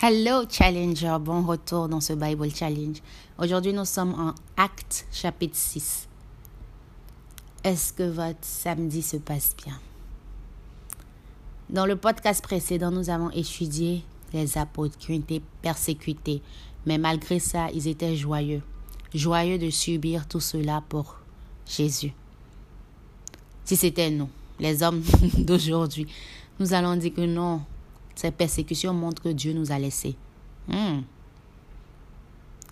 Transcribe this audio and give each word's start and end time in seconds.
Hello 0.00 0.44
Challenger, 0.48 1.16
bon 1.20 1.42
retour 1.42 1.88
dans 1.88 2.00
ce 2.00 2.12
Bible 2.12 2.48
Challenge. 2.54 2.98
Aujourd'hui 3.36 3.72
nous 3.72 3.84
sommes 3.84 4.14
en 4.14 4.32
Acte 4.56 5.08
chapitre 5.10 5.56
6. 5.56 6.06
Est-ce 7.64 7.92
que 7.94 8.04
votre 8.04 8.38
samedi 8.42 9.02
se 9.02 9.16
passe 9.16 9.56
bien? 9.56 9.76
Dans 11.68 11.84
le 11.84 11.96
podcast 11.96 12.44
précédent, 12.44 12.92
nous 12.92 13.10
avons 13.10 13.30
étudié 13.32 14.04
les 14.32 14.56
apôtres 14.56 14.96
qui 14.98 15.10
ont 15.10 15.16
été 15.16 15.42
persécutés, 15.62 16.42
mais 16.86 16.96
malgré 16.96 17.40
ça, 17.40 17.66
ils 17.74 17.88
étaient 17.88 18.14
joyeux. 18.14 18.62
Joyeux 19.12 19.58
de 19.58 19.68
subir 19.68 20.28
tout 20.28 20.38
cela 20.38 20.80
pour 20.88 21.16
Jésus. 21.66 22.12
Si 23.64 23.74
c'était 23.74 24.10
nous, 24.10 24.30
les 24.60 24.84
hommes 24.84 25.02
d'aujourd'hui, 25.38 26.06
nous 26.60 26.72
allons 26.72 26.94
dire 26.94 27.14
que 27.14 27.26
non, 27.26 27.62
ces 28.18 28.32
persécutions 28.32 28.92
montrent 28.92 29.22
que 29.22 29.28
Dieu 29.28 29.52
nous 29.52 29.70
a 29.70 29.78
laissés. 29.78 30.16
Hmm. 30.66 31.02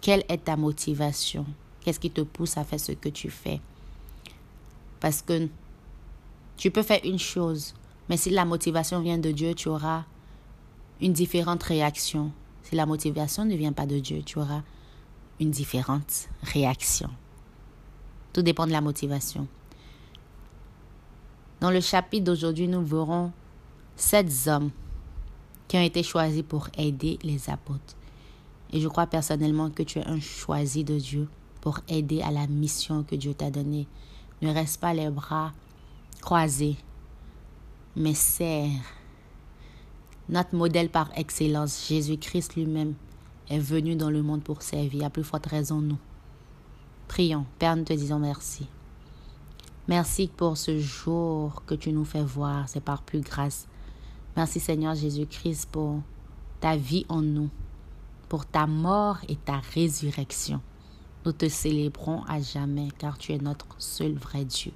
Quelle 0.00 0.24
est 0.28 0.42
ta 0.46 0.56
motivation? 0.56 1.46
Qu'est-ce 1.80 2.00
qui 2.00 2.10
te 2.10 2.22
pousse 2.22 2.56
à 2.56 2.64
faire 2.64 2.80
ce 2.80 2.90
que 2.90 3.08
tu 3.08 3.30
fais? 3.30 3.60
Parce 4.98 5.22
que 5.22 5.48
tu 6.56 6.72
peux 6.72 6.82
faire 6.82 6.98
une 7.04 7.20
chose, 7.20 7.74
mais 8.08 8.16
si 8.16 8.30
la 8.30 8.44
motivation 8.44 8.98
vient 8.98 9.18
de 9.18 9.30
Dieu, 9.30 9.54
tu 9.54 9.68
auras 9.68 10.02
une 11.00 11.12
différente 11.12 11.62
réaction. 11.62 12.32
Si 12.64 12.74
la 12.74 12.84
motivation 12.84 13.44
ne 13.44 13.54
vient 13.54 13.72
pas 13.72 13.86
de 13.86 14.00
Dieu, 14.00 14.22
tu 14.24 14.40
auras 14.40 14.62
une 15.38 15.52
différente 15.52 16.28
réaction. 16.42 17.10
Tout 18.32 18.42
dépend 18.42 18.66
de 18.66 18.72
la 18.72 18.80
motivation. 18.80 19.46
Dans 21.60 21.70
le 21.70 21.80
chapitre 21.80 22.24
d'aujourd'hui, 22.24 22.66
nous 22.66 22.84
verrons 22.84 23.30
sept 23.94 24.48
hommes 24.48 24.72
qui 25.68 25.76
ont 25.76 25.82
été 25.82 26.02
choisis 26.02 26.42
pour 26.42 26.68
aider 26.78 27.18
les 27.22 27.50
apôtres. 27.50 27.96
Et 28.72 28.80
je 28.80 28.88
crois 28.88 29.06
personnellement 29.06 29.70
que 29.70 29.82
tu 29.82 29.98
es 29.98 30.06
un 30.06 30.20
choisi 30.20 30.84
de 30.84 30.98
Dieu 30.98 31.28
pour 31.60 31.80
aider 31.88 32.22
à 32.22 32.30
la 32.30 32.46
mission 32.46 33.02
que 33.02 33.16
Dieu 33.16 33.34
t'a 33.34 33.50
donnée. 33.50 33.86
Ne 34.42 34.52
reste 34.52 34.80
pas 34.80 34.94
les 34.94 35.10
bras 35.10 35.52
croisés, 36.20 36.76
mais 37.94 38.14
serre. 38.14 38.70
Notre 40.28 40.56
modèle 40.56 40.90
par 40.90 41.10
excellence, 41.16 41.86
Jésus-Christ 41.88 42.56
lui-même, 42.56 42.94
est 43.48 43.58
venu 43.58 43.94
dans 43.94 44.10
le 44.10 44.22
monde 44.22 44.42
pour 44.42 44.62
servir. 44.62 45.04
À 45.04 45.10
plus 45.10 45.22
forte 45.22 45.46
raison, 45.46 45.80
nous. 45.80 45.98
Prions. 47.06 47.46
Père, 47.58 47.76
nous 47.76 47.84
te 47.84 47.92
disons 47.92 48.18
merci. 48.18 48.66
Merci 49.86 50.28
pour 50.36 50.56
ce 50.56 50.80
jour 50.80 51.62
que 51.64 51.76
tu 51.76 51.92
nous 51.92 52.04
fais 52.04 52.24
voir. 52.24 52.68
C'est 52.68 52.80
par 52.80 53.02
plus 53.02 53.20
grâce 53.20 53.68
Merci 54.36 54.60
Seigneur 54.60 54.94
Jésus-Christ 54.94 55.66
pour 55.72 56.02
ta 56.60 56.76
vie 56.76 57.06
en 57.08 57.22
nous, 57.22 57.48
pour 58.28 58.44
ta 58.44 58.66
mort 58.66 59.16
et 59.30 59.36
ta 59.36 59.62
résurrection. 59.72 60.60
Nous 61.24 61.32
te 61.32 61.48
célébrons 61.48 62.22
à 62.28 62.38
jamais 62.42 62.88
car 62.98 63.16
tu 63.16 63.32
es 63.32 63.38
notre 63.38 63.66
seul 63.78 64.12
vrai 64.12 64.44
Dieu. 64.44 64.72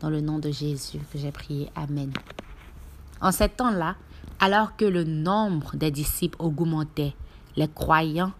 Dans 0.00 0.10
le 0.10 0.20
nom 0.20 0.38
de 0.38 0.50
Jésus 0.50 0.98
que 1.10 1.18
j'ai 1.18 1.32
prié. 1.32 1.70
Amen. 1.74 2.12
En 3.22 3.32
ce 3.32 3.44
temps-là, 3.44 3.96
alors 4.40 4.76
que 4.76 4.84
le 4.84 5.04
nombre 5.04 5.74
des 5.74 5.90
disciples 5.90 6.36
augmentait, 6.38 7.14
les 7.56 7.68
croyants 7.68 8.32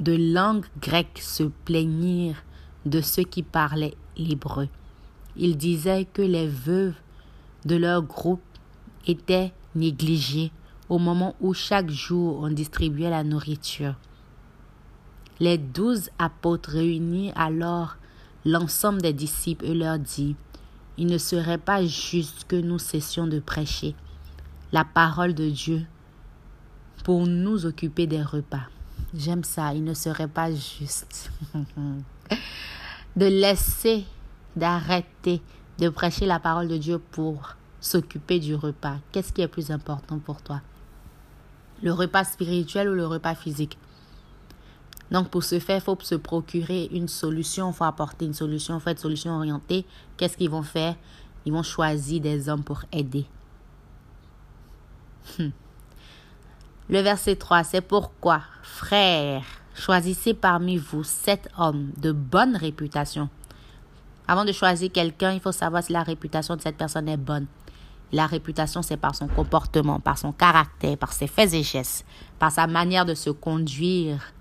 de 0.00 0.16
langue 0.34 0.66
grecque 0.80 1.20
se 1.20 1.44
plaignirent 1.44 2.42
de 2.84 3.00
ceux 3.00 3.22
qui 3.22 3.44
parlaient 3.44 3.94
l'hébreu. 4.16 4.68
Ils 5.36 5.56
disaient 5.56 6.04
que 6.12 6.22
les 6.22 6.48
veuves 6.48 6.96
de 7.64 7.76
leur 7.76 8.02
groupe 8.02 8.42
était 9.06 9.52
négligé 9.74 10.50
au 10.88 10.98
moment 10.98 11.34
où 11.40 11.54
chaque 11.54 11.90
jour 11.90 12.40
on 12.42 12.50
distribuait 12.50 13.10
la 13.10 13.24
nourriture. 13.24 13.94
Les 15.40 15.58
douze 15.58 16.10
apôtres 16.18 16.70
réunirent 16.70 17.36
alors 17.36 17.96
l'ensemble 18.44 19.02
des 19.02 19.12
disciples 19.12 19.66
et 19.66 19.74
leur 19.74 19.98
dit, 19.98 20.34
Il 20.96 21.06
ne 21.06 21.18
serait 21.18 21.58
pas 21.58 21.84
juste 21.84 22.44
que 22.48 22.56
nous 22.56 22.78
cessions 22.78 23.26
de 23.26 23.38
prêcher 23.38 23.94
la 24.72 24.84
parole 24.84 25.34
de 25.34 25.48
Dieu 25.48 25.86
pour 27.04 27.26
nous 27.26 27.66
occuper 27.66 28.06
des 28.06 28.22
repas. 28.22 28.66
J'aime 29.14 29.44
ça, 29.44 29.72
il 29.74 29.84
ne 29.84 29.94
serait 29.94 30.28
pas 30.28 30.50
juste 30.52 31.30
de 33.16 33.26
laisser, 33.26 34.04
d'arrêter 34.56 35.40
de 35.78 35.88
prêcher 35.88 36.26
la 36.26 36.40
parole 36.40 36.68
de 36.68 36.76
Dieu 36.76 36.98
pour 36.98 37.54
s'occuper 37.80 38.40
du 38.40 38.54
repas. 38.54 38.96
Qu'est-ce 39.12 39.32
qui 39.32 39.42
est 39.42 39.48
plus 39.48 39.70
important 39.70 40.18
pour 40.18 40.42
toi? 40.42 40.60
Le 41.82 41.92
repas 41.92 42.24
spirituel 42.24 42.88
ou 42.88 42.94
le 42.94 43.06
repas 43.06 43.34
physique? 43.34 43.78
Donc, 45.10 45.30
pour 45.30 45.42
ce 45.42 45.58
faire, 45.58 45.76
il 45.76 45.82
faut 45.82 45.96
se 46.00 46.14
procurer 46.14 46.88
une 46.92 47.08
solution, 47.08 47.70
il 47.70 47.74
faut 47.74 47.84
apporter 47.84 48.26
une 48.26 48.34
solution, 48.34 48.76
il 48.76 48.80
faut 48.80 48.90
être 48.90 48.98
solution 48.98 49.36
orientée. 49.36 49.86
Qu'est-ce 50.16 50.36
qu'ils 50.36 50.50
vont 50.50 50.62
faire? 50.62 50.96
Ils 51.46 51.52
vont 51.52 51.62
choisir 51.62 52.20
des 52.20 52.48
hommes 52.48 52.64
pour 52.64 52.82
aider. 52.92 53.26
Hmm. 55.38 55.50
Le 56.90 57.00
verset 57.00 57.36
3, 57.36 57.64
c'est 57.64 57.80
pourquoi, 57.80 58.42
frères, 58.62 59.44
choisissez 59.74 60.34
parmi 60.34 60.76
vous 60.76 61.04
sept 61.04 61.48
hommes 61.58 61.90
de 61.98 62.12
bonne 62.12 62.56
réputation. 62.56 63.28
Avant 64.26 64.44
de 64.44 64.52
choisir 64.52 64.92
quelqu'un, 64.92 65.32
il 65.32 65.40
faut 65.40 65.52
savoir 65.52 65.82
si 65.82 65.92
la 65.92 66.02
réputation 66.02 66.56
de 66.56 66.60
cette 66.60 66.76
personne 66.76 67.08
est 67.08 67.16
bonne. 67.16 67.46
La 68.12 68.26
réputation, 68.26 68.80
c'est 68.82 68.96
par 68.96 69.14
son 69.14 69.28
comportement, 69.28 70.00
par 70.00 70.16
son 70.16 70.32
caractère, 70.32 70.96
par 70.96 71.12
ses 71.12 71.26
faits 71.26 71.52
et 71.52 71.62
gestes, 71.62 72.06
par 72.38 72.50
sa 72.50 72.66
manière 72.66 73.04
de 73.04 73.14
se 73.14 73.30
conduire. 73.30 74.32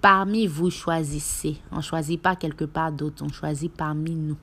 Parmi 0.00 0.46
vous, 0.46 0.70
choisissez. 0.70 1.58
On 1.72 1.78
ne 1.78 1.82
choisit 1.82 2.20
pas 2.20 2.36
quelque 2.36 2.64
part 2.64 2.92
d'autre, 2.92 3.24
on 3.26 3.32
choisit 3.32 3.72
parmi 3.72 4.14
nous. 4.14 4.36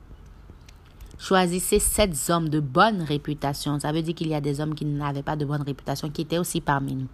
Choisissez 1.18 1.80
sept 1.80 2.14
hommes 2.28 2.48
de 2.48 2.60
bonne 2.60 3.02
réputation. 3.02 3.80
Ça 3.80 3.90
veut 3.90 4.02
dire 4.02 4.14
qu'il 4.14 4.28
y 4.28 4.34
a 4.34 4.40
des 4.40 4.60
hommes 4.60 4.74
qui 4.74 4.84
n'avaient 4.84 5.24
pas 5.24 5.34
de 5.34 5.44
bonne 5.44 5.62
réputation, 5.62 6.10
qui 6.10 6.22
étaient 6.22 6.38
aussi 6.38 6.60
parmi 6.60 6.94
nous. 6.94 7.08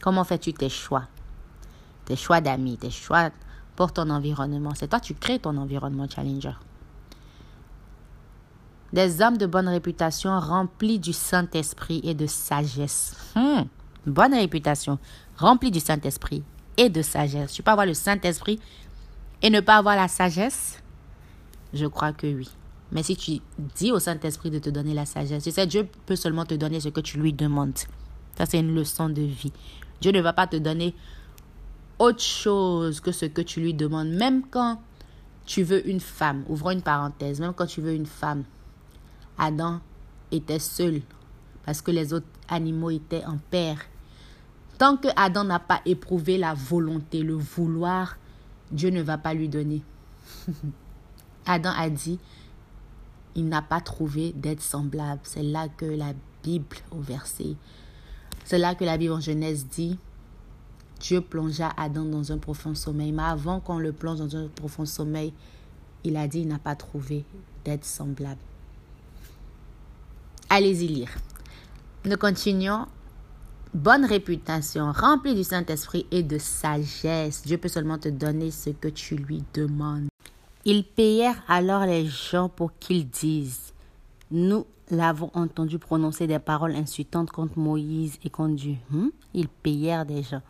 Comment 0.00 0.24
fais-tu 0.24 0.52
tes 0.52 0.68
choix? 0.68 1.04
Tes 2.06 2.16
choix 2.16 2.40
d'amis, 2.40 2.76
tes 2.76 2.90
choix 2.90 3.30
pour 3.76 3.92
ton 3.92 4.10
environnement. 4.10 4.72
C'est 4.74 4.88
toi, 4.88 4.98
tu 4.98 5.14
crées 5.14 5.38
ton 5.38 5.56
environnement 5.58 6.08
challenger 6.08 6.54
des 8.92 9.20
hommes 9.20 9.36
de 9.36 9.46
bonne 9.46 9.68
réputation 9.68 10.38
remplis 10.38 10.98
du 10.98 11.12
Saint-Esprit 11.12 12.00
et 12.04 12.14
de 12.14 12.26
sagesse. 12.26 13.16
Hmm, 13.34 13.62
bonne 14.06 14.34
réputation, 14.34 14.98
remplis 15.36 15.70
du 15.70 15.80
Saint-Esprit 15.80 16.42
et 16.76 16.88
de 16.88 17.02
sagesse. 17.02 17.52
Tu 17.52 17.62
peux 17.62 17.70
avoir 17.70 17.86
le 17.86 17.94
Saint-Esprit 17.94 18.58
et 19.42 19.50
ne 19.50 19.60
pas 19.60 19.76
avoir 19.76 19.96
la 19.96 20.08
sagesse? 20.08 20.82
Je 21.74 21.86
crois 21.86 22.12
que 22.12 22.26
oui. 22.26 22.48
Mais 22.90 23.02
si 23.02 23.16
tu 23.16 23.40
dis 23.76 23.92
au 23.92 23.98
Saint-Esprit 23.98 24.50
de 24.50 24.58
te 24.58 24.70
donner 24.70 24.94
la 24.94 25.04
sagesse, 25.04 25.44
tu 25.44 25.50
sais, 25.50 25.66
Dieu 25.66 25.86
peut 26.06 26.16
seulement 26.16 26.46
te 26.46 26.54
donner 26.54 26.80
ce 26.80 26.88
que 26.88 27.00
tu 27.00 27.18
lui 27.18 27.34
demandes. 27.34 27.76
Ça, 28.36 28.46
c'est 28.46 28.60
une 28.60 28.74
leçon 28.74 29.10
de 29.10 29.22
vie. 29.22 29.52
Dieu 30.00 30.12
ne 30.12 30.20
va 30.20 30.32
pas 30.32 30.46
te 30.46 30.56
donner 30.56 30.94
autre 31.98 32.22
chose 32.22 33.00
que 33.00 33.12
ce 33.12 33.26
que 33.26 33.42
tu 33.42 33.60
lui 33.60 33.74
demandes. 33.74 34.08
Même 34.08 34.42
quand 34.46 34.80
tu 35.44 35.62
veux 35.62 35.86
une 35.88 36.00
femme, 36.00 36.44
ouvrons 36.48 36.70
une 36.70 36.82
parenthèse, 36.82 37.40
même 37.40 37.52
quand 37.52 37.66
tu 37.66 37.80
veux 37.80 37.92
une 37.92 38.06
femme, 38.06 38.44
Adam 39.38 39.80
était 40.30 40.58
seul 40.58 41.02
parce 41.64 41.82
que 41.82 41.90
les 41.90 42.12
autres 42.12 42.26
animaux 42.48 42.90
étaient 42.90 43.24
en 43.24 43.38
paire. 43.50 43.78
Tant 44.78 44.96
que 44.96 45.08
Adam 45.16 45.44
n'a 45.44 45.58
pas 45.58 45.80
éprouvé 45.84 46.38
la 46.38 46.54
volonté, 46.54 47.22
le 47.22 47.34
vouloir, 47.34 48.16
Dieu 48.70 48.90
ne 48.90 49.02
va 49.02 49.18
pas 49.18 49.34
lui 49.34 49.48
donner. 49.48 49.82
Adam 51.46 51.72
a 51.76 51.90
dit, 51.90 52.18
il 53.34 53.48
n'a 53.48 53.62
pas 53.62 53.80
trouvé 53.80 54.32
d'être 54.32 54.62
semblable. 54.62 55.20
C'est 55.24 55.42
là 55.42 55.68
que 55.68 55.84
la 55.84 56.12
Bible 56.42 56.76
au 56.90 57.00
verset, 57.00 57.56
c'est 58.44 58.58
là 58.58 58.74
que 58.74 58.84
la 58.84 58.96
Bible 58.96 59.12
en 59.12 59.20
Genèse 59.20 59.66
dit, 59.66 59.98
Dieu 61.00 61.20
plongea 61.20 61.72
Adam 61.76 62.04
dans 62.04 62.32
un 62.32 62.38
profond 62.38 62.74
sommeil. 62.74 63.12
Mais 63.12 63.22
avant 63.22 63.60
qu'on 63.60 63.78
le 63.78 63.92
plonge 63.92 64.18
dans 64.18 64.36
un 64.36 64.48
profond 64.48 64.86
sommeil, 64.86 65.32
il 66.04 66.16
a 66.16 66.26
dit, 66.26 66.40
il 66.40 66.48
n'a 66.48 66.58
pas 66.58 66.76
trouvé 66.76 67.24
d'être 67.64 67.84
semblable. 67.84 68.40
Allez-y 70.50 70.88
lire. 70.88 71.10
Nous 72.06 72.16
continuons. 72.16 72.86
Bonne 73.74 74.06
réputation, 74.06 74.92
remplie 74.92 75.34
du 75.34 75.44
Saint-Esprit 75.44 76.06
et 76.10 76.22
de 76.22 76.38
sagesse. 76.38 77.42
Dieu 77.44 77.58
peut 77.58 77.68
seulement 77.68 77.98
te 77.98 78.08
donner 78.08 78.50
ce 78.50 78.70
que 78.70 78.88
tu 78.88 79.16
lui 79.16 79.44
demandes. 79.52 80.08
Ils 80.64 80.84
payèrent 80.84 81.42
alors 81.48 81.84
les 81.84 82.06
gens 82.06 82.48
pour 82.48 82.72
qu'ils 82.78 83.10
disent 83.10 83.74
Nous 84.30 84.64
l'avons 84.90 85.30
entendu 85.34 85.78
prononcer 85.78 86.26
des 86.26 86.38
paroles 86.38 86.76
insultantes 86.76 87.30
contre 87.30 87.58
Moïse 87.58 88.18
et 88.24 88.30
contre 88.30 88.54
Dieu. 88.54 88.76
Hmm? 88.90 89.08
Ils 89.34 89.48
payèrent 89.48 90.06
des 90.06 90.22
gens. 90.22 90.42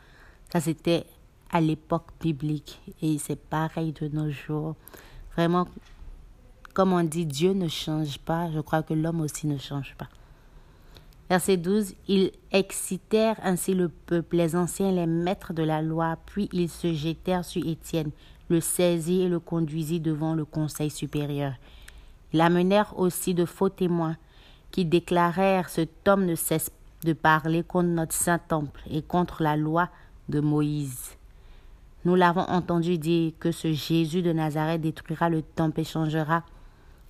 Ça, 0.53 0.61
c'était 0.61 1.07
à 1.51 1.61
l'époque 1.61 2.07
biblique 2.21 2.81
et 3.03 3.19
c'est 3.19 3.41
pareil 3.41 3.93
de 4.01 4.07
nos 4.07 4.31
jours. 4.31 4.77
Vraiment, 5.35 5.67
comme 6.79 6.93
on 6.93 7.03
dit, 7.03 7.27
Dieu 7.27 7.55
ne 7.55 7.67
change 7.67 8.21
pas, 8.21 8.53
je 8.53 8.61
crois 8.61 8.85
que 8.85 8.95
l'homme 8.95 9.21
aussi 9.21 9.49
ne 9.49 9.59
change 9.59 9.97
pas. 9.99 10.07
Verset 11.29 11.57
12. 11.57 11.93
Ils 12.07 12.31
excitèrent 12.53 13.35
ainsi 13.43 13.75
le 13.75 13.89
peuple, 13.89 14.37
les 14.37 14.55
anciens, 14.55 14.93
les 14.93 15.07
maîtres 15.07 15.53
de 15.53 15.65
la 15.65 15.83
loi, 15.83 16.17
puis 16.27 16.49
ils 16.53 16.69
se 16.69 16.93
jetèrent 16.93 17.45
sur 17.45 17.67
Étienne, 17.67 18.13
le 18.49 18.61
saisirent 18.61 19.27
et 19.27 19.29
le 19.29 19.41
conduisirent 19.41 20.03
devant 20.03 20.35
le 20.35 20.45
conseil 20.45 20.89
supérieur. 20.89 21.55
Ils 22.33 22.41
amenèrent 22.41 22.97
aussi 22.97 23.35
de 23.35 23.45
faux 23.45 23.71
témoins 23.71 24.17
qui 24.71 24.85
déclarèrent 24.85 25.71
Cet 25.71 26.07
homme 26.07 26.27
ne 26.27 26.37
cesse 26.37 26.71
de 27.03 27.13
parler 27.13 27.65
contre 27.65 27.89
notre 27.89 28.15
saint 28.15 28.39
temple 28.39 28.83
et 28.89 29.03
contre 29.03 29.43
la 29.43 29.57
loi 29.57 29.89
de 30.29 30.39
Moïse. 30.39 31.17
Nous 32.05 32.15
l'avons 32.15 32.43
entendu 32.43 32.99
dire 32.99 33.33
que 33.41 33.51
ce 33.51 33.73
Jésus 33.73 34.23
de 34.23 34.33
Nazareth 34.33 34.81
détruira 34.81 35.29
le 35.29 35.43
temple 35.43 35.81
et 35.81 35.85
changera 35.85 36.45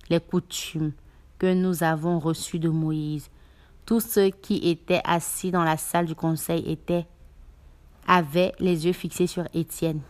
les 0.09 0.19
coutumes 0.19 0.91
que 1.37 1.53
nous 1.53 1.83
avons 1.83 2.19
reçues 2.19 2.59
de 2.59 2.69
Moïse. 2.69 3.29
Tous 3.85 4.01
ceux 4.01 4.29
qui 4.29 4.69
étaient 4.69 5.01
assis 5.03 5.51
dans 5.51 5.63
la 5.63 5.77
salle 5.77 6.05
du 6.05 6.15
conseil 6.15 6.69
étaient, 6.69 7.07
avaient 8.07 8.53
les 8.59 8.85
yeux 8.85 8.93
fixés 8.93 9.27
sur 9.27 9.45
Étienne. 9.53 10.01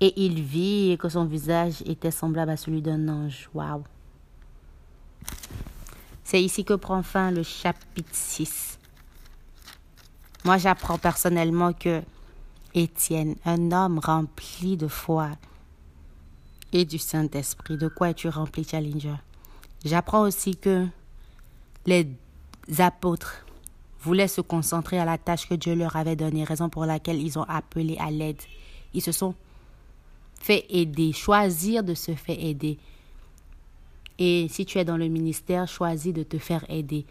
Et 0.00 0.24
il 0.24 0.42
vit 0.42 0.98
que 0.98 1.08
son 1.08 1.24
visage 1.24 1.82
était 1.86 2.10
semblable 2.10 2.50
à 2.50 2.56
celui 2.56 2.82
d'un 2.82 3.08
ange. 3.08 3.48
Waouh! 3.54 3.82
C'est 6.22 6.42
ici 6.42 6.64
que 6.64 6.74
prend 6.74 7.02
fin 7.02 7.30
le 7.30 7.42
chapitre 7.42 8.10
6. 8.12 8.78
Moi, 10.44 10.58
j'apprends 10.58 10.98
personnellement 10.98 11.72
que 11.72 12.02
Étienne, 12.74 13.36
un 13.46 13.72
homme 13.72 13.98
rempli 13.98 14.76
de 14.76 14.86
foi 14.86 15.30
et 16.72 16.84
du 16.84 16.98
Saint-Esprit. 16.98 17.76
De 17.76 17.88
quoi 17.88 18.10
es-tu 18.10 18.28
rempli, 18.28 18.64
Challenger? 18.64 19.16
J'apprends 19.84 20.22
aussi 20.22 20.56
que 20.56 20.86
les 21.86 22.08
apôtres 22.78 23.44
voulaient 24.00 24.28
se 24.28 24.40
concentrer 24.40 24.98
à 24.98 25.04
la 25.04 25.18
tâche 25.18 25.48
que 25.48 25.54
Dieu 25.54 25.74
leur 25.74 25.96
avait 25.96 26.16
donnée, 26.16 26.44
raison 26.44 26.68
pour 26.68 26.86
laquelle 26.86 27.20
ils 27.20 27.38
ont 27.38 27.44
appelé 27.44 27.96
à 27.98 28.10
l'aide. 28.10 28.40
Ils 28.94 29.02
se 29.02 29.12
sont 29.12 29.34
fait 30.40 30.66
aider, 30.68 31.12
choisir 31.12 31.82
de 31.82 31.94
se 31.94 32.14
faire 32.14 32.38
aider. 32.38 32.78
Et 34.18 34.46
si 34.48 34.64
tu 34.64 34.78
es 34.78 34.84
dans 34.84 34.96
le 34.96 35.08
ministère, 35.08 35.68
choisis 35.68 36.12
de 36.12 36.22
te 36.22 36.38
faire 36.38 36.64
aider. 36.70 37.04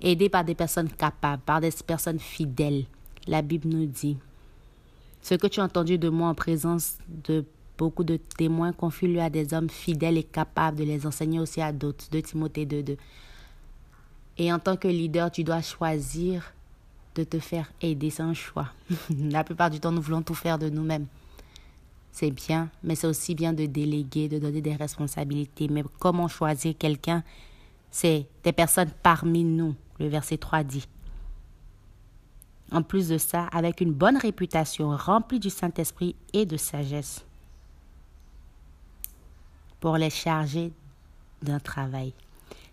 Aider 0.00 0.28
par 0.28 0.44
des 0.44 0.54
personnes 0.54 0.90
capables, 0.90 1.42
par 1.42 1.60
des 1.60 1.70
personnes 1.86 2.18
fidèles. 2.18 2.84
La 3.26 3.42
Bible 3.42 3.68
nous 3.68 3.86
dit. 3.86 4.16
Ce 5.22 5.34
que 5.34 5.46
tu 5.46 5.60
as 5.60 5.64
entendu 5.64 5.98
de 5.98 6.08
moi 6.08 6.28
en 6.28 6.34
présence 6.34 6.98
de 7.08 7.44
beaucoup 7.82 8.04
de 8.04 8.16
témoins, 8.16 8.72
confie-le 8.72 9.20
à 9.20 9.30
des 9.30 9.54
hommes 9.54 9.70
fidèles 9.70 10.18
et 10.18 10.22
capables 10.22 10.78
de 10.78 10.84
les 10.84 11.06
enseigner 11.06 11.40
aussi 11.40 11.60
à 11.60 11.72
d'autres. 11.72 12.06
De 12.10 12.20
Timothée 12.20 12.64
2.2. 12.64 12.96
Et 14.38 14.52
en 14.52 14.58
tant 14.58 14.76
que 14.76 14.88
leader, 14.88 15.30
tu 15.30 15.44
dois 15.44 15.62
choisir 15.62 16.52
de 17.14 17.24
te 17.24 17.38
faire 17.38 17.72
aider. 17.80 18.10
C'est 18.10 18.22
un 18.22 18.34
choix. 18.34 18.68
La 19.10 19.44
plupart 19.44 19.70
du 19.70 19.80
temps, 19.80 19.92
nous 19.92 20.00
voulons 20.00 20.22
tout 20.22 20.34
faire 20.34 20.58
de 20.58 20.68
nous-mêmes 20.68 21.06
c'est 22.12 22.30
bien, 22.30 22.68
mais 22.84 22.94
c'est 22.94 23.06
aussi 23.06 23.34
bien 23.34 23.54
de 23.54 23.64
déléguer, 23.64 24.28
de 24.28 24.38
donner 24.38 24.60
des 24.60 24.76
responsabilités. 24.76 25.68
Mais 25.68 25.82
comment 25.98 26.28
choisir 26.28 26.74
quelqu'un? 26.78 27.24
C'est 27.90 28.26
des 28.44 28.52
personnes 28.52 28.90
parmi 29.02 29.44
nous, 29.44 29.74
le 29.98 30.08
verset 30.08 30.36
3 30.36 30.62
dit. 30.62 30.86
En 32.70 32.82
plus 32.82 33.08
de 33.08 33.18
ça, 33.18 33.46
avec 33.46 33.80
une 33.80 33.92
bonne 33.92 34.16
réputation, 34.16 34.94
remplie 34.96 35.40
du 35.40 35.50
Saint-Esprit 35.50 36.14
et 36.32 36.46
de 36.46 36.56
sagesse, 36.56 37.24
pour 39.82 39.96
les 39.96 40.10
charger 40.10 40.72
d'un 41.42 41.58
travail. 41.58 42.14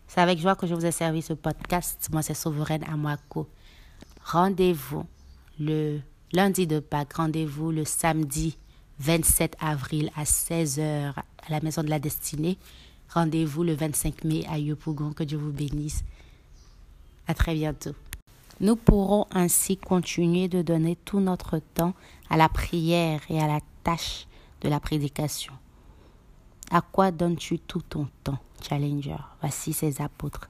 C'est 0.08 0.22
avec 0.22 0.38
joie 0.38 0.56
que 0.56 0.68
je 0.68 0.76
vous 0.76 0.86
ai 0.86 0.92
servi 0.92 1.24
ce 1.24 1.34
podcast. 1.34 2.08
Moi, 2.12 2.22
c'est 2.22 2.36
Souveraine 2.36 2.84
Amwako. 2.84 3.50
Rendez-vous 4.24 5.06
le 5.60 6.02
lundi 6.34 6.68
de 6.68 6.80
Pâques, 6.80 7.14
rendez-vous 7.14 7.72
le 7.72 7.84
samedi 7.84 8.60
27 9.00 9.58
avril 9.60 10.12
à 10.16 10.24
16h 10.24 11.14
à 11.16 11.50
la 11.50 11.60
Maison 11.62 11.82
de 11.82 11.90
la 11.90 11.98
Destinée. 11.98 12.60
Rendez-vous 13.12 13.64
le 13.64 13.74
25 13.74 14.24
mai 14.26 14.46
à 14.48 14.60
Yopougon. 14.60 15.12
Que 15.12 15.24
Dieu 15.24 15.40
vous 15.40 15.52
bénisse. 15.52 16.04
À 17.26 17.34
très 17.34 17.56
bientôt. 17.56 17.96
Nous 18.62 18.76
pourrons 18.76 19.26
ainsi 19.32 19.78
continuer 19.78 20.48
de 20.48 20.62
donner 20.62 20.96
tout 20.96 21.22
notre 21.22 21.58
temps 21.58 21.96
à 22.30 22.38
la 22.38 22.50
prière 22.50 23.22
et 23.30 23.42
à 23.42 23.48
la 23.48 23.62
tâche 23.84 24.28
de 24.62 24.70
la 24.70 24.80
prédication. 24.80 25.54
À 26.72 26.82
quoi 26.82 27.12
donnes-tu 27.12 27.60
tout 27.60 27.82
ton 27.82 28.08
temps, 28.24 28.38
Challenger? 28.62 29.18
Voici 29.42 29.74
ces 29.74 30.02
apôtres. 30.02 30.50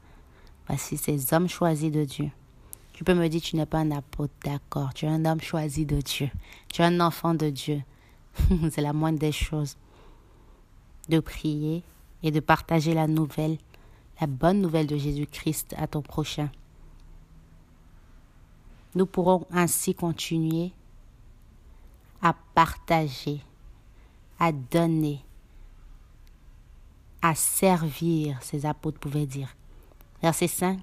Voici 0.68 0.98
ces 0.98 1.33
hommes 1.33 1.48
choisis 1.48 1.92
de 1.92 2.04
Dieu. 2.04 2.30
Tu 2.92 3.06
peux 3.06 3.13
me 3.13 3.30
dire 3.30 3.42
tu 3.42 3.56
n'es 3.56 3.66
pas 3.66 3.80
un 3.80 3.92
apôtre, 3.92 4.33
d'accord. 4.44 4.94
Tu 4.94 5.06
es 5.06 5.07
un 5.10 5.24
homme 5.24 5.39
choisi 5.39 5.86
de 5.86 6.01
Dieu. 6.01 6.30
Tu 6.68 6.81
es 6.81 6.86
un 6.86 7.00
enfant 7.00 7.33
de 7.33 7.50
Dieu. 7.50 7.81
c'est 8.71 8.81
la 8.81 8.92
moindre 8.92 9.19
des 9.19 9.31
choses. 9.31 9.77
De 11.07 11.19
prier 11.21 11.83
et 12.21 12.31
de 12.31 12.42
partager 12.42 12.94
la 12.94 13.07
nouvelle, 13.07 13.57
la 14.19 14.27
bonne 14.27 14.60
nouvelle 14.60 14.88
de 14.88 14.98
Jésus-Christ 14.98 15.74
à 15.77 15.88
ton 15.88 16.01
prochain. 16.01 16.50
Nous 18.95 19.06
pourrons 19.06 19.45
ainsi 19.51 19.95
continuer 19.95 20.74
à 22.21 22.36
partager, 22.54 23.39
à 24.39 24.51
donner, 24.51 25.24
à 27.21 27.36
servir, 27.36 28.38
ces 28.42 28.66
apôtres 28.66 29.00
pouvaient 29.00 29.25
dire. 29.25 29.56
Verset 30.21 30.48
5. 30.48 30.80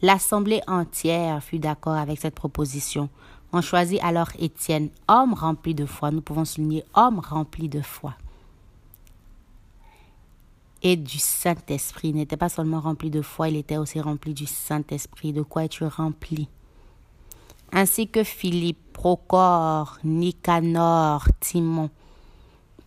L'assemblée 0.00 0.60
entière 0.66 1.42
fut 1.42 1.58
d'accord 1.58 1.94
avec 1.94 2.18
cette 2.18 2.34
proposition. 2.34 3.08
On 3.52 3.60
choisit 3.60 4.02
alors 4.02 4.30
Étienne, 4.38 4.90
homme 5.08 5.34
rempli 5.34 5.74
de 5.74 5.86
foi. 5.86 6.10
Nous 6.10 6.22
pouvons 6.22 6.44
souligner 6.44 6.84
homme 6.94 7.20
rempli 7.20 7.68
de 7.68 7.80
foi. 7.80 8.14
Et 10.82 10.96
du 10.96 11.18
Saint-Esprit. 11.18 12.08
Il 12.08 12.16
n'était 12.16 12.36
pas 12.36 12.48
seulement 12.48 12.80
rempli 12.80 13.10
de 13.10 13.22
foi, 13.22 13.48
il 13.48 13.56
était 13.56 13.76
aussi 13.76 14.00
rempli 14.00 14.34
du 14.34 14.46
Saint-Esprit. 14.46 15.32
De 15.32 15.42
quoi 15.42 15.64
es-tu 15.64 15.84
rempli? 15.84 16.48
Ainsi 17.70 18.08
que 18.08 18.24
Philippe, 18.24 18.92
Procor, 18.92 19.98
Nicanor, 20.02 21.28
Timon, 21.40 21.90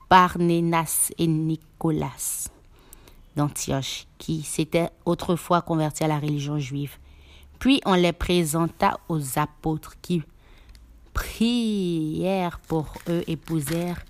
Parnénas 0.09 1.11
et 1.17 1.27
Nicolas 1.27 2.49
d'Antioche, 3.35 4.07
qui 4.17 4.41
s'étaient 4.43 4.89
autrefois 5.05 5.61
convertis 5.61 6.03
à 6.03 6.07
la 6.07 6.19
religion 6.19 6.59
juive. 6.59 6.97
Puis 7.59 7.81
on 7.85 7.93
les 7.93 8.13
présenta 8.13 8.99
aux 9.09 9.39
apôtres 9.39 9.95
qui 10.01 10.23
prièrent 11.13 12.59
pour 12.59 12.93
eux 13.09 13.23
et 13.27 13.37
posèrent 13.37 14.03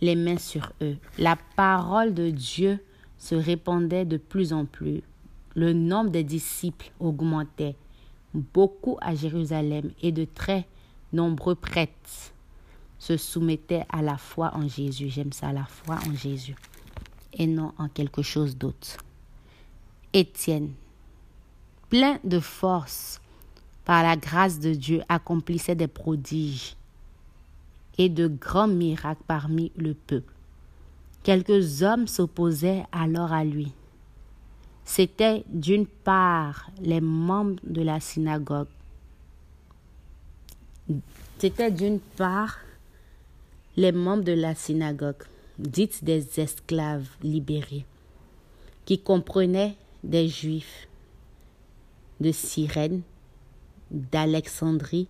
les 0.00 0.16
mains 0.16 0.38
sur 0.38 0.72
eux. 0.82 0.96
La 1.18 1.36
parole 1.56 2.14
de 2.14 2.30
Dieu 2.30 2.82
se 3.18 3.34
répandait 3.34 4.04
de 4.04 4.16
plus 4.16 4.52
en 4.52 4.64
plus. 4.64 5.02
Le 5.54 5.72
nombre 5.72 6.10
des 6.10 6.24
disciples 6.24 6.90
augmentait 6.98 7.76
beaucoup 8.34 8.98
à 9.00 9.14
Jérusalem 9.14 9.92
et 10.02 10.10
de 10.10 10.24
très 10.24 10.66
nombreux 11.12 11.54
prêtres 11.54 12.32
se 12.98 13.16
soumettaient 13.16 13.84
à 13.88 14.02
la 14.02 14.16
foi 14.16 14.50
en 14.54 14.66
Jésus. 14.66 15.08
J'aime 15.08 15.32
ça, 15.32 15.52
la 15.52 15.64
foi 15.64 15.98
en 16.08 16.14
Jésus 16.14 16.56
et 17.38 17.46
non 17.46 17.72
en 17.78 17.88
quelque 17.88 18.22
chose 18.22 18.56
d'autre. 18.56 18.98
Étienne, 20.12 20.72
plein 21.90 22.18
de 22.24 22.40
force, 22.40 23.20
par 23.84 24.02
la 24.02 24.16
grâce 24.16 24.60
de 24.60 24.74
Dieu, 24.74 25.02
accomplissait 25.08 25.74
des 25.74 25.88
prodiges 25.88 26.76
et 27.98 28.08
de 28.08 28.28
grands 28.28 28.68
miracles 28.68 29.22
parmi 29.26 29.72
le 29.76 29.94
peuple. 29.94 30.32
Quelques 31.22 31.82
hommes 31.82 32.06
s'opposaient 32.06 32.84
alors 32.92 33.32
à 33.32 33.44
lui. 33.44 33.72
C'étaient 34.84 35.44
d'une 35.48 35.86
part 35.86 36.70
les 36.80 37.00
membres 37.00 37.60
de 37.64 37.82
la 37.82 38.00
synagogue. 38.00 38.68
C'était 41.38 41.70
d'une 41.70 41.98
part 42.00 42.58
les 43.76 43.92
membres 43.92 44.24
de 44.24 44.32
la 44.32 44.54
synagogue, 44.54 45.24
dites 45.58 46.04
des 46.04 46.40
esclaves 46.40 47.08
libérés, 47.22 47.84
qui 48.84 48.98
comprenaient 48.98 49.76
des 50.02 50.28
juifs 50.28 50.88
de 52.20 52.32
Cyrène, 52.32 53.02
d'Alexandrie 53.90 55.08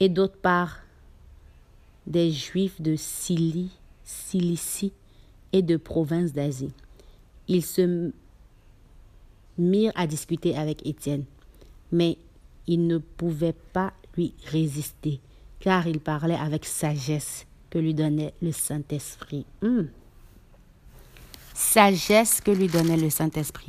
et 0.00 0.08
d'autre 0.08 0.36
part 0.36 0.80
des 2.06 2.30
Juifs 2.30 2.80
de 2.80 2.94
Cilicie 4.04 4.92
et 5.52 5.62
de 5.62 5.76
province 5.76 6.32
d'Asie. 6.32 6.72
Ils 7.48 7.64
se 7.64 8.12
mirent 9.58 9.92
à 9.94 10.06
discuter 10.06 10.56
avec 10.56 10.86
Étienne, 10.86 11.24
mais 11.90 12.18
ils 12.66 12.86
ne 12.86 12.98
pouvaient 12.98 13.56
pas 13.72 13.92
lui 14.16 14.34
résister, 14.46 15.20
car 15.60 15.86
il 15.86 16.00
parlait 16.00 16.36
avec 16.36 16.64
sagesse 16.64 17.46
que 17.76 17.80
lui 17.82 17.92
donnait 17.92 18.32
le 18.40 18.52
Saint-Esprit. 18.52 19.44
Hmm. 19.60 19.88
Sagesse 21.52 22.40
que 22.40 22.50
lui 22.50 22.68
donnait 22.68 22.96
le 22.96 23.10
Saint-Esprit. 23.10 23.64